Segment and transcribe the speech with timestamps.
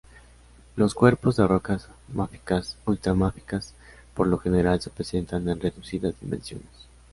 [0.77, 3.75] Los cuerpos de rocas máficas-ultramáficas
[4.15, 6.65] por lo general se presentan en reducidas dimensiones.